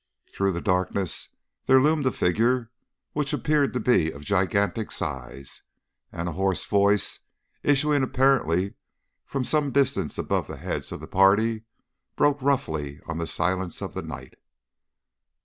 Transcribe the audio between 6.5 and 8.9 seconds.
voice, issuing apparently